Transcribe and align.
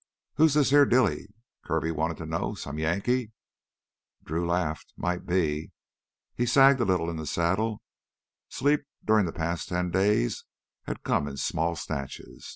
"Who's 0.37 0.55
this 0.55 0.71
heah 0.71 0.87
Dilly?" 0.87 1.27
Kirby 1.63 1.91
wanted 1.91 2.17
to 2.17 2.25
know. 2.25 2.55
"Some 2.55 2.79
Yankee?" 2.79 3.33
Drew 4.23 4.47
laughed. 4.49 4.93
"Might 4.97 5.27
be." 5.27 5.73
He 6.33 6.47
sagged 6.47 6.79
a 6.79 6.85
little 6.85 7.07
in 7.11 7.17
the 7.17 7.27
saddle. 7.27 7.83
Sleep 8.49 8.81
during 9.05 9.27
the 9.27 9.31
past 9.31 9.69
ten 9.69 9.91
days 9.91 10.43
had 10.87 11.03
come 11.03 11.27
in 11.27 11.37
small 11.37 11.75
snatches. 11.75 12.49